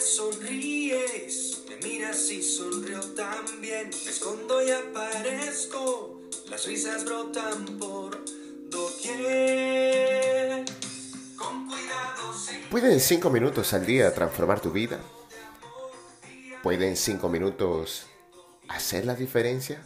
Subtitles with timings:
[0.00, 3.90] sonríes, me miras y sonrío también.
[4.04, 8.24] Me escondo y aparezco, las risas brotan por
[8.68, 10.64] doquier.
[11.36, 12.34] Con cuidado.
[12.70, 15.00] ¿Pueden 5 minutos al día transformar tu vida?
[16.62, 18.06] ¿Pueden 5 minutos
[18.68, 19.82] hacer la diferencia?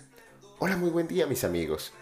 [0.58, 1.92] Hola, muy buen día mis amigos.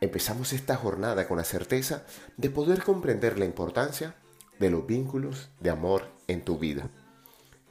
[0.00, 2.04] Empezamos esta jornada con la certeza
[2.36, 4.16] de poder comprender la importancia
[4.58, 6.90] de los vínculos de amor en tu vida.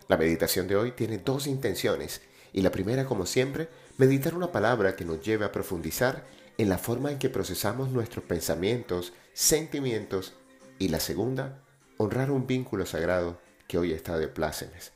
[0.08, 2.22] La meditación de hoy tiene dos intenciones
[2.54, 6.26] y la primera, como siempre, meditar una palabra que nos lleve a profundizar
[6.58, 10.34] en la forma en que procesamos nuestros pensamientos, sentimientos
[10.80, 11.64] y la segunda,
[11.98, 14.92] honrar un vínculo sagrado que hoy está de plácemes.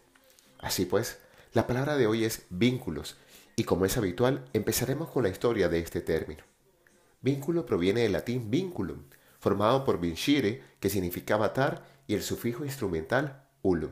[0.60, 1.20] Así pues,
[1.54, 3.18] la palabra de hoy es vínculos
[3.55, 6.44] y como es habitual, empezaremos con la historia de este término.
[7.22, 9.04] Vínculo proviene del latín vinculum,
[9.40, 13.91] formado por vincire, que significaba atar, y el sufijo instrumental ulum.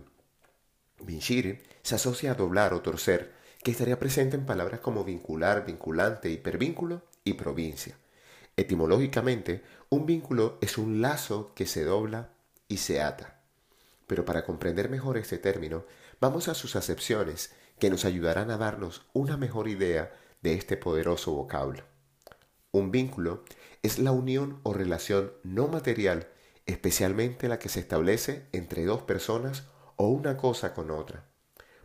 [1.83, 7.01] Se asocia a doblar o torcer, que estaría presente en palabras como vincular, vinculante, hipervínculo
[7.23, 7.97] y provincia.
[8.55, 12.29] Etimológicamente, un vínculo es un lazo que se dobla
[12.67, 13.41] y se ata.
[14.07, 15.85] Pero para comprender mejor este término,
[16.19, 21.33] vamos a sus acepciones que nos ayudarán a darnos una mejor idea de este poderoso
[21.33, 21.83] vocablo.
[22.71, 23.43] Un vínculo
[23.81, 26.27] es la unión o relación no material,
[26.65, 29.63] especialmente la que se establece entre dos personas
[30.03, 31.25] o una cosa con otra.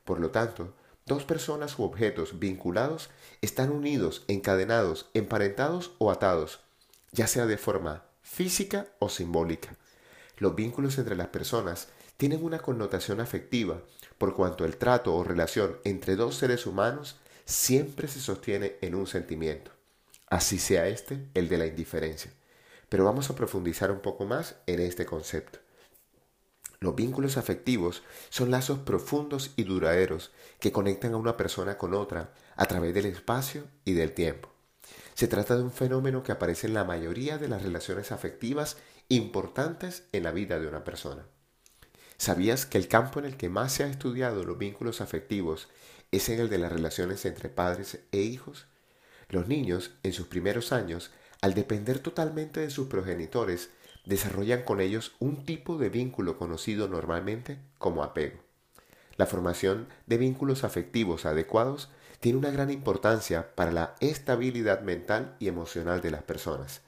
[0.05, 0.75] Por lo tanto,
[1.07, 3.11] dos personas u objetos vinculados
[3.41, 6.61] están unidos, encadenados, emparentados o atados,
[7.13, 9.77] ya sea de forma física o simbólica.
[10.39, 13.83] Los vínculos entre las personas tienen una connotación afectiva,
[14.19, 19.07] por cuanto el trato o relación entre dos seres humanos siempre se sostiene en un
[19.07, 19.79] sentimiento
[20.31, 22.33] así sea este el de la indiferencia.
[22.89, 25.59] Pero vamos a profundizar un poco más en este concepto.
[26.81, 32.33] Los vínculos afectivos son lazos profundos y duraderos que conectan a una persona con otra
[32.55, 34.51] a través del espacio y del tiempo.
[35.15, 38.77] Se trata de un fenómeno que aparece en la mayoría de las relaciones afectivas
[39.09, 41.27] importantes en la vida de una persona.
[42.17, 45.69] ¿Sabías que el campo en el que más se ha estudiado los vínculos afectivos
[46.13, 48.67] es en el de las relaciones entre padres e hijos?
[49.29, 53.71] Los niños, en sus primeros años, al depender totalmente de sus progenitores,
[54.09, 58.39] desarrollan con ellos un tipo de vínculo conocido normalmente como apego.
[59.17, 65.49] La formación de vínculos afectivos adecuados tiene una gran importancia para la estabilidad mental y
[65.49, 66.81] emocional de las personas.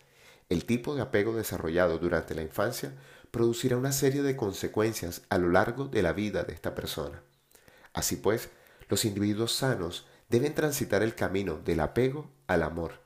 [0.48, 2.94] El tipo de apego desarrollado durante la infancia
[3.30, 7.22] producirá una serie de consecuencias a lo largo de la vida de esta persona.
[7.92, 8.48] Así pues,
[8.88, 13.02] los individuos sanos deben transitar el camino del apego al amor,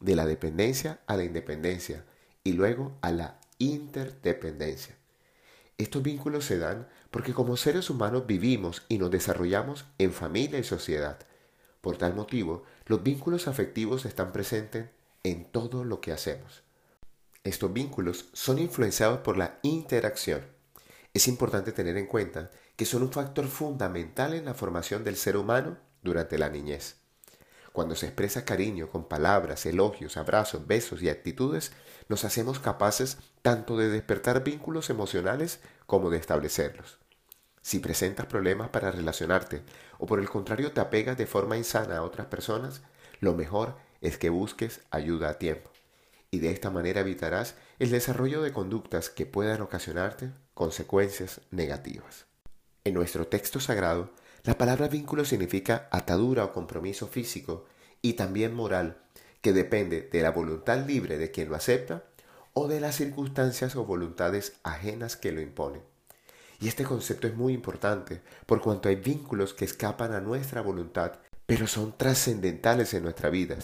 [0.00, 2.04] de la dependencia a la independencia
[2.42, 4.96] y luego a la interdependencia.
[5.78, 10.64] Estos vínculos se dan porque como seres humanos vivimos y nos desarrollamos en familia y
[10.64, 11.18] sociedad.
[11.80, 14.90] Por tal motivo, los vínculos afectivos están presentes
[15.22, 16.62] en todo lo que hacemos.
[17.44, 20.42] Estos vínculos son influenciados por la interacción.
[21.14, 25.36] Es importante tener en cuenta que son un factor fundamental en la formación del ser
[25.36, 27.01] humano durante la niñez.
[27.72, 31.72] Cuando se expresa cariño con palabras, elogios, abrazos, besos y actitudes,
[32.08, 36.98] nos hacemos capaces tanto de despertar vínculos emocionales como de establecerlos.
[37.62, 39.62] Si presentas problemas para relacionarte
[39.98, 42.82] o por el contrario te apegas de forma insana a otras personas,
[43.20, 45.70] lo mejor es que busques ayuda a tiempo.
[46.30, 52.26] Y de esta manera evitarás el desarrollo de conductas que puedan ocasionarte consecuencias negativas.
[52.84, 54.10] En nuestro texto sagrado
[54.44, 57.64] la palabra vínculo significa atadura o compromiso físico
[58.02, 58.98] y también moral,
[59.40, 62.02] que depende de la voluntad libre de quien lo acepta
[62.52, 65.82] o de las circunstancias o voluntades ajenas que lo imponen.
[66.60, 71.20] Y este concepto es muy importante por cuanto hay vínculos que escapan a nuestra voluntad,
[71.46, 73.58] pero son trascendentales en nuestra vida.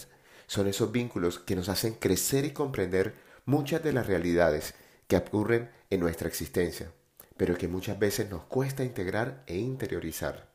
[0.47, 3.15] Son esos vínculos que nos hacen crecer y comprender
[3.45, 4.75] muchas de las realidades
[5.07, 6.91] que ocurren en nuestra existencia,
[7.35, 10.47] pero que muchas veces nos cuesta integrar e interiorizar.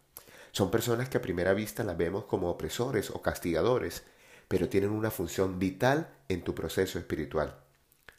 [0.55, 4.05] Son personas que a primera vista las vemos como opresores o castigadores,
[4.47, 7.59] pero tienen una función vital en tu proceso espiritual.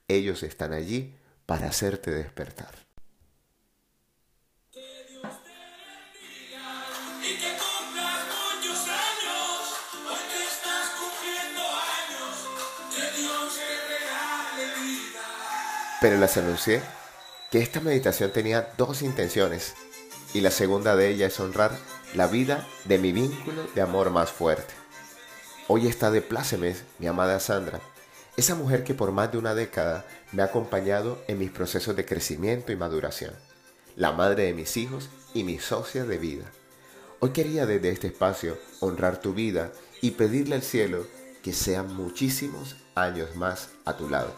[0.10, 1.16] Ellos están allí
[1.46, 2.76] para hacerte despertar.
[16.02, 16.82] Pero les anuncié
[17.50, 19.74] que esta meditación tenía dos intenciones
[20.34, 21.72] y la segunda de ellas es honrar
[22.16, 24.74] la vida de mi vínculo de amor más fuerte.
[25.68, 27.82] Hoy está de plácemes mi amada Sandra,
[28.38, 32.06] esa mujer que por más de una década me ha acompañado en mis procesos de
[32.06, 33.34] crecimiento y maduración,
[33.98, 36.46] la madre de mis hijos y mi socia de vida.
[37.20, 39.72] Hoy quería desde este espacio honrar tu vida
[40.02, 41.06] y pedirle al cielo
[41.44, 44.34] que sean muchísimos años más a tu lado.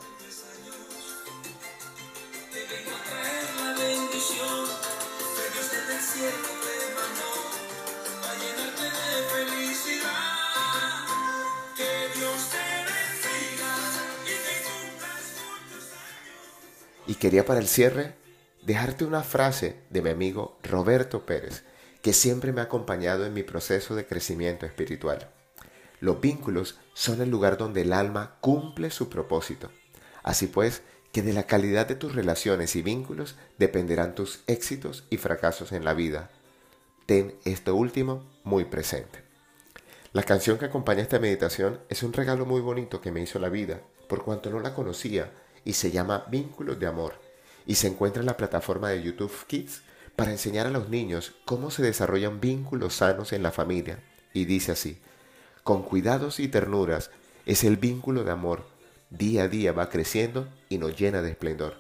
[17.08, 18.16] Y quería para el cierre
[18.64, 21.64] dejarte una frase de mi amigo Roberto Pérez,
[22.02, 25.30] que siempre me ha acompañado en mi proceso de crecimiento espiritual.
[26.02, 29.72] Los vínculos son el lugar donde el alma cumple su propósito.
[30.22, 30.81] Así pues,
[31.14, 35.86] que de la calidad de tus relaciones y vínculos dependerán tus éxitos y fracasos en
[35.86, 36.30] la vida.
[37.07, 39.24] Ten esto último muy presente.
[40.12, 43.48] La canción que acompaña esta meditación es un regalo muy bonito que me hizo la
[43.48, 45.31] vida, por cuanto no la conocía,
[45.63, 47.13] y se llama Vínculos de Amor,
[47.65, 49.83] y se encuentra en la plataforma de YouTube Kids
[50.18, 54.74] para enseñar a los niños cómo se desarrollan vínculos sanos en la familia, y dice
[54.74, 55.00] así,
[55.63, 57.09] con cuidados y ternuras
[57.45, 58.65] es el vínculo de amor,
[59.12, 61.75] día a día va creciendo y nos llena de esplendor.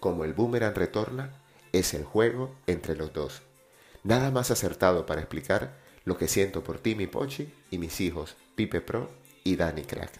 [0.00, 1.30] Como el boomerang retorna,
[1.72, 3.42] es el juego entre los dos.
[4.04, 8.36] Nada más acertado para explicar lo que siento por ti, mi Pochi, y mis hijos,
[8.56, 9.10] Pipe Pro
[9.44, 10.10] y Dani Crack.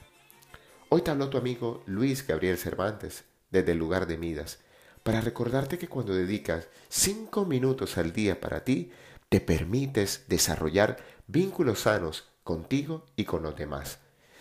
[0.88, 4.61] Hoy te habló tu amigo Luis Gabriel Cervantes, desde el lugar de Midas,
[5.02, 8.93] para recordarte que cuando dedicas cinco minutos al día para ti,
[9.29, 13.99] te permites desarrollar vínculos sanos contigo y con los demás.